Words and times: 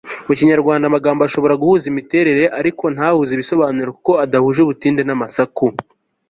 mu 0.27 0.33
kinyarwanda 0.39 0.85
amagambo 0.87 1.21
ashobora 1.23 1.59
guhuza 1.61 1.85
imiterere 1.91 2.43
ariko 2.59 2.83
ntahuze 2.95 3.31
ibisobanuro 3.33 3.89
kuko 3.97 4.11
abadahuje 4.13 4.59
ubutinde 4.61 5.01
n'amasaku 5.05 5.65